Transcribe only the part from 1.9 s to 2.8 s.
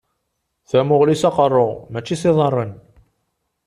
mačči s iḍaṛṛen.